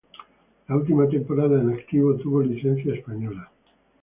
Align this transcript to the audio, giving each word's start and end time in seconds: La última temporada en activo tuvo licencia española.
La 0.67 0.77
última 0.77 1.07
temporada 1.07 1.61
en 1.61 1.69
activo 1.73 2.15
tuvo 2.15 2.41
licencia 2.41 2.95
española. 2.95 3.51